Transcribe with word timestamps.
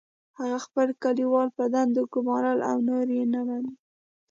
هغه 0.39 0.57
خپل 0.65 0.87
کلیوال 1.03 1.47
په 1.57 1.63
دندو 1.73 2.03
ګماري 2.13 2.53
او 2.69 2.77
نور 2.87 3.07
نه 3.33 3.41
مني 3.47 3.73